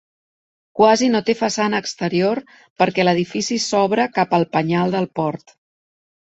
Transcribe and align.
Quasi 0.79 1.09
no 1.15 1.21
té 1.27 1.35
façana 1.41 1.81
exterior, 1.83 2.41
perquè 2.83 3.07
l'edifici 3.07 3.61
s'obre 3.69 4.09
cap 4.19 4.37
al 4.41 4.51
penyal 4.59 4.99
del 4.99 5.11
port. 5.23 5.59